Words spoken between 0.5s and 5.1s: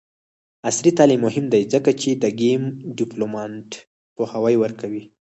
عصري تعلیم مهم دی ځکه چې د ګیم ډیولپمنټ پوهاوی ورکوي.